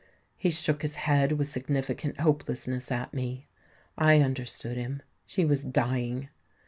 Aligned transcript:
He 0.35 0.49
shook 0.49 0.81
his 0.81 0.95
head 0.95 1.33
with 1.33 1.45
significant 1.45 2.19
hopelessness 2.21 2.89
at 2.91 3.13
me: 3.13 3.45
I 3.99 4.19
understood 4.21 4.75
him—she 4.75 5.45
was 5.45 5.63
dying! 5.63 6.29